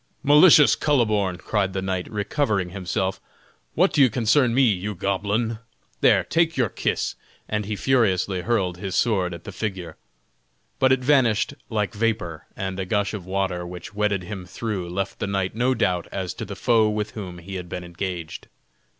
[0.23, 3.21] "Malicious Kuhleborn!" cried the knight, recovering himself,
[3.75, 5.59] "What do you concern me, you goblin?
[5.99, 7.13] There, take your kiss!"
[7.47, 9.97] And he furiously hurled his sword at the figure.
[10.79, 15.19] But it vanished like vapor, and a gush of water which wetted him through left
[15.19, 18.47] the knight no doubt as to the foe with whom he had been engaged.